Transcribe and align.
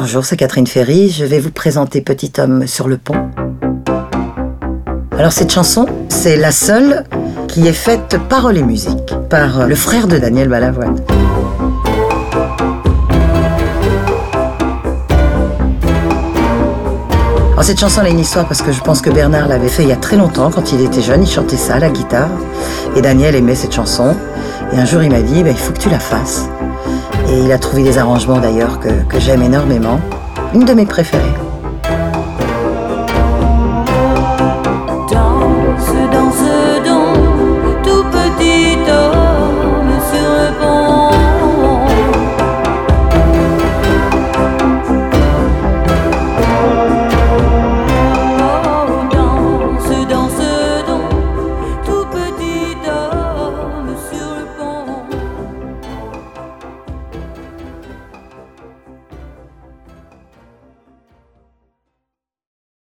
Bonjour, 0.00 0.24
c'est 0.24 0.36
Catherine 0.36 0.68
Ferry. 0.68 1.10
Je 1.10 1.24
vais 1.24 1.40
vous 1.40 1.50
présenter 1.50 2.00
Petit 2.00 2.30
homme 2.38 2.68
sur 2.68 2.86
le 2.86 2.98
pont. 2.98 3.16
Alors 5.18 5.32
cette 5.32 5.50
chanson, 5.50 5.86
c'est 6.08 6.36
la 6.36 6.52
seule 6.52 7.02
qui 7.48 7.66
est 7.66 7.72
faite 7.72 8.16
paroles 8.28 8.58
et 8.58 8.62
musique 8.62 9.12
par 9.28 9.66
le 9.66 9.74
frère 9.74 10.06
de 10.06 10.16
Daniel 10.16 10.48
Balavoine. 10.48 11.00
Alors 17.50 17.64
cette 17.64 17.80
chanson 17.80 18.00
a 18.02 18.08
une 18.08 18.20
histoire 18.20 18.46
parce 18.46 18.62
que 18.62 18.70
je 18.70 18.80
pense 18.80 19.02
que 19.02 19.10
Bernard 19.10 19.48
l'avait 19.48 19.66
fait 19.66 19.82
il 19.82 19.88
y 19.88 19.92
a 19.92 19.96
très 19.96 20.16
longtemps 20.16 20.52
quand 20.52 20.70
il 20.72 20.80
était 20.80 21.02
jeune, 21.02 21.24
il 21.24 21.28
chantait 21.28 21.56
ça 21.56 21.74
à 21.74 21.78
la 21.80 21.90
guitare 21.90 22.30
et 22.94 23.02
Daniel 23.02 23.34
aimait 23.34 23.56
cette 23.56 23.74
chanson 23.74 24.14
et 24.72 24.78
un 24.78 24.84
jour 24.84 25.02
il 25.02 25.10
m'a 25.10 25.22
dit 25.22 25.42
bah, 25.42 25.50
il 25.50 25.58
faut 25.58 25.72
que 25.72 25.80
tu 25.80 25.90
la 25.90 25.98
fasses 25.98 26.48
et 27.30 27.44
il 27.44 27.52
a 27.52 27.58
trouvé 27.58 27.82
des 27.82 27.98
arrangements 27.98 28.38
d'ailleurs 28.38 28.80
que, 28.80 29.18
j'aime 29.18 29.42
énormément, 29.42 30.00
une 30.54 30.64
de 30.64 30.72
mes 30.72 30.86
préférées. 30.86 31.47